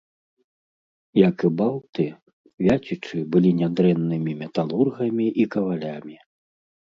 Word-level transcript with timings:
Як 1.29 1.35
і 1.49 1.51
балты, 1.59 2.05
вяцічы 2.69 3.19
былі 3.35 3.49
нядрэннымі 3.61 4.31
металургамі 4.41 5.27
і 5.43 5.49
кавалямі. 5.57 6.15